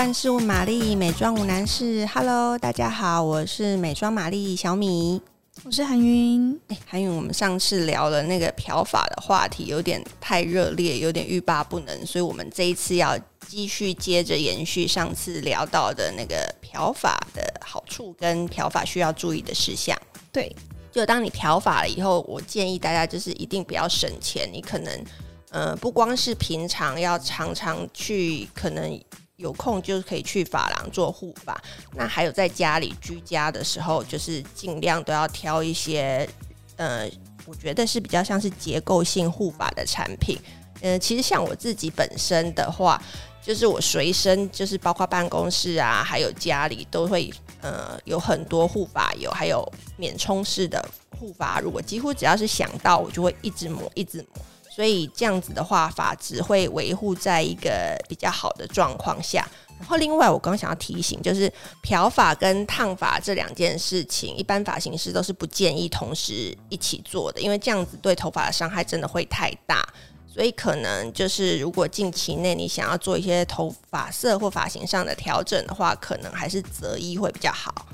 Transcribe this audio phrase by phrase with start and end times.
[0.00, 2.06] 万事问玛丽，美妆无难事。
[2.06, 5.20] Hello，大家好，我是美妆玛丽小米，
[5.62, 6.58] 我是韩云。
[6.68, 13.14] 哎，韩云，我们上次聊了那个漂发的话题，有点太热烈，有点欲罢不能，所以我们这一次要
[13.46, 19.94] 继续接着延续上次聊到的那个漂发的好处跟漂发需要注意的事项。
[20.32, 20.50] 对，
[20.90, 25.04] 就当你漂发了以后，我建议大家就是一定不要省钱，你可能。
[25.52, 29.00] 呃，不光是平常要常常去，可能
[29.40, 31.58] 有空就可以去发廊做护发。
[31.94, 36.28] 那还有在家里居家的时候，就是尽量都要挑一些，
[36.76, 37.10] 呃，
[37.46, 40.38] 我觉得是比较像是结构性护发的产品。
[40.82, 43.02] 嗯、其实像我自己本身的话，
[43.42, 49.66] 就是我随身就是包括办公室啊，还有家里都会呃有很多护发油，还有
[49.96, 50.82] 免冲式的
[51.18, 51.70] 护发乳。
[51.70, 54.42] 我几乎只要是想到，我就会一直抹，一直抹。
[54.72, 59.46] 所以这样子的话，发质会维护在一个比较好的状况下。
[59.78, 69.82] 然后另外，我刚刚想要提醒，就是漂发跟烫发这两件事情，一般发型师都是不建议同时一起做的，因为这样子对头发的伤害真的会太大。
[70.28, 77.88] 所以可能就是如果近期内你想要做一些头发色或发型上的调整的话，可能还是择一会比较好。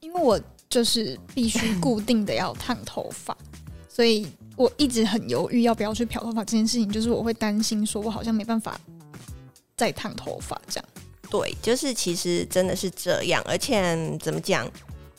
[0.00, 3.36] 因为我就是必须固定的要烫头发，
[3.88, 4.26] 所以。
[4.58, 8.78] 我一直很犹豫要不要去漂头发这件事情，就是我会担心说，我好像没办法
[9.76, 10.84] 再烫头发这样。
[11.30, 14.70] 对，就是其实真的是这样，而且怎么讲，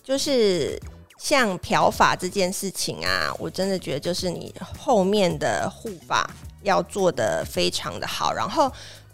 [0.03, 0.79] 就是
[1.17, 6.29] 像漂发这件事情啊，我真的觉得就是你后面的护发
[6.61, 8.71] 要做的非常的好，然后。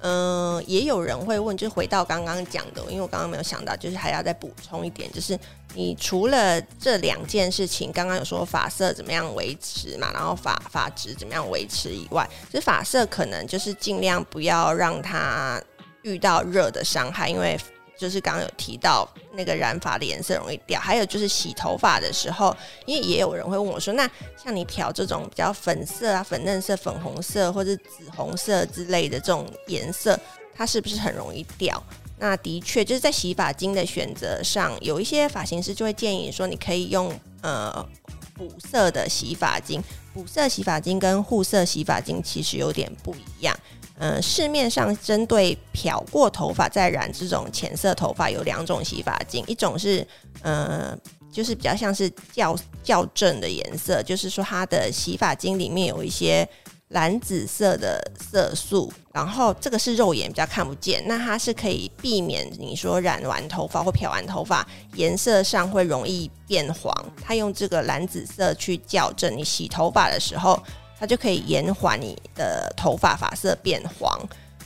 [0.07, 5.35] 嗯，也有人会问，就回到刚刚讲的，因为我刚刚没有想到，就是还要再补充一点，就是
[5.73, 15.59] 你除了这两件事情，刚刚有说法色怎么样维持嘛，然后发发质怎么样维持以外，其实发色可能就是尽量不要让它
[16.03, 17.59] 遇到热的伤害，因为。
[17.97, 24.09] 就是刚刚有提到那个染发的颜色容易掉，还有就是洗头发的时候，因为也有人会问我说，那
[24.41, 30.19] 像你漂这种比较粉色啊、粉嫩色、粉红色或者紫红色之类的这种颜色，
[30.53, 31.81] 它是不是很容易掉？
[32.17, 37.85] 那的确就是在洗发精的选择上，有一些发型师就会建议说，你可以用呃
[38.33, 43.53] 补色的洗发精，补色洗发精跟护色洗发精其实有点不一样。
[43.97, 50.05] 嗯，市面上针对漂过头发再染这种浅色头发有两种洗发精，一种是
[50.41, 50.99] 嗯，
[51.31, 52.53] 就是比较像是校
[52.83, 56.45] 校正的颜色，就是说它的洗发精里面有一些
[56.89, 70.61] 蓝紫色的色素，然后这个是肉眼比较看不见，那它是可以避免你说染完头发或漂完头发颜色上会容易变黄，它用这个蓝紫色去校正你洗头发的时候。
[70.99, 74.19] 它就可以延缓你的头发发色变黄，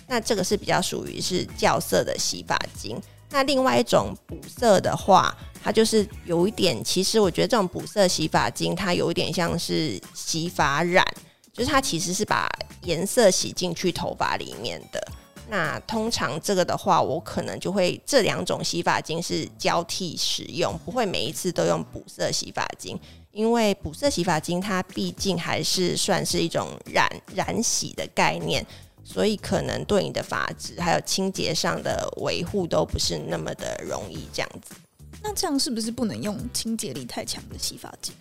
[0.08, 3.02] 那这个是比较属于是校色的洗发精。
[3.32, 11.06] 那另外一种补色的话，它就是有一点，其实我觉得这种补色洗发精，它有一点像是洗发染，
[11.54, 12.50] 就是它其实是把
[12.82, 15.00] 颜色洗进去头发里面的。
[15.48, 23.00] 那通常这个的话，我可能就会这两种洗发精是交替使用，不会每一次都用补色洗发精。
[23.32, 28.66] 因为补色洗发精它毕竟还是算是一种染染洗的概念，
[29.04, 34.74] 所以可能对你的发质还有清洁上的维护都不是那么的容易这样子。
[35.22, 38.14] 那这样是不是不能用清洁力太强的洗发精？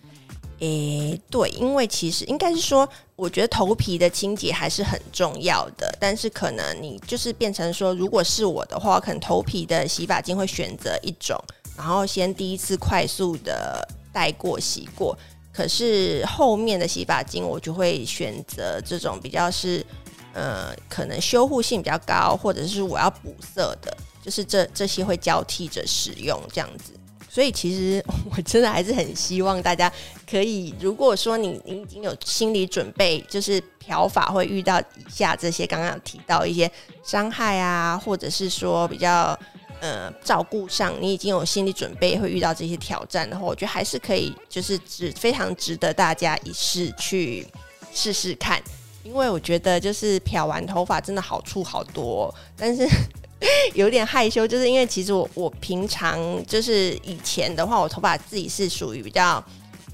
[0.59, 11.41] 诶、欸，对，因为其实应该是说，我觉得头皮的清洁还是很重要的，但是可能你就是变成说，如果是我的话，可能头皮的洗发精会选择一种，
[11.75, 13.87] 然后先第一次快速的。
[14.11, 15.17] 带过洗过，
[15.51, 19.85] 可是后面的洗发精我就会选择这种比较是，
[20.33, 26.93] 呃，可能修护性比较高，或者是我要补色的，就是这这些会交替着使用这样子。
[27.29, 28.03] 所以其实
[28.35, 29.91] 我真的还是很希望大家
[30.29, 36.71] 可以，如果说你你已经有心理准备，就是漂发会遇到以下这些刚刚提到一些
[37.03, 39.37] 伤害啊，或者是说比较。
[39.81, 47.47] 呃，照顾上你已经有心理准备会遇到这些挑战的话，我觉得还是可以，就是值非常值得大家一试去
[47.93, 48.61] 试试看。
[49.03, 52.85] 因为我觉得就是漂完头发真的好处好多，但是
[53.73, 59.41] 有点害羞，就是因为其实我我平常就是以前的话，我头发自己是属于比较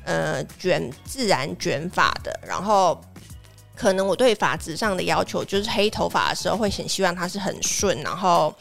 [0.04, 3.00] 呃卷自然卷发的，然后
[3.76, 8.52] 可能我对发质上的要求就是黑头发的时候会很希望它是很顺，然后。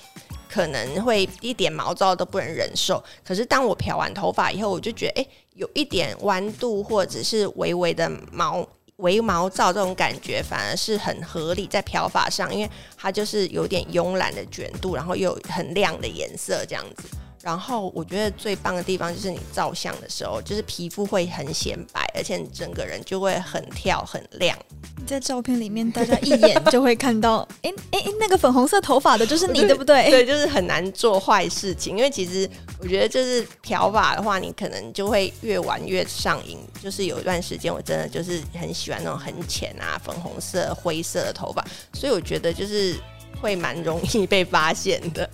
[0.54, 8.64] 可能会一点毛躁都不能忍受，可是当我漂完头发以后，我就觉得，哎、有一点弯度或者是微微的毛
[8.98, 17.08] 微毛躁这种感觉反而是很合理，在漂发上，因为它就是有点慵懒的卷度，然后又有很亮的颜色这样子。
[17.42, 24.56] 然后我觉得最棒的地方就是你照相的时候，就是皮肤会很显白，而且你整个人就会很跳很亮。
[25.04, 30.10] 在照片里面，大家一眼就会看到，哎哎哎，那个粉红色头发的就是你，对不对？
[30.10, 32.48] 对，就是很难做坏事情，因为其实
[32.80, 36.58] 我觉得就是漂发的话，你可能就会越玩越上瘾。
[36.82, 42.96] 就是有一段时间，我真的就是很喜欢那种很浅啊、粉红色、灰色的头发，所以我觉得就是
[43.40, 45.28] 会蛮容易被发现的。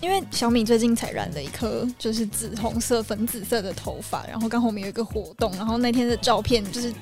[0.00, 6.92] 因为小米最近才染了一颗就是紫红色、粉紫色的头发，然后刚好我们有一个活动，然后那天的照片就是，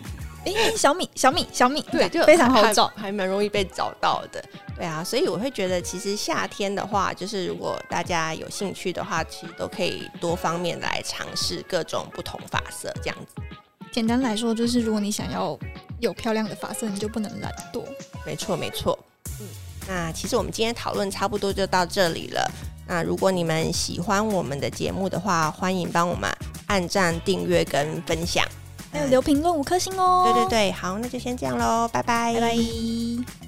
[0.44, 4.44] 哎、欸，小米、小米、小米，对，就非常好找，还蛮容易被找到的。
[4.76, 13.42] 对啊，所以我会觉得，其实夏天的话，就是如果大家有兴趣的话，其实都可以多方面来尝试各种不同发色，这样子。
[13.92, 15.56] 简单来说，就是如果你想要
[16.00, 17.84] 有漂亮的发色，你就不能懒惰。
[18.26, 18.98] 没错，没错。
[19.38, 19.46] 嗯，
[19.86, 22.50] 那其实我们今天讨论差不多就到这里了。
[22.88, 26.28] 那如果你们喜欢我们的节目的话，欢迎帮我们
[26.66, 28.44] 按赞、订阅跟分享，
[28.92, 30.30] 还有留评论五颗星哦。
[30.32, 33.41] 对对对，好，那就先这样喽，拜拜，拜拜。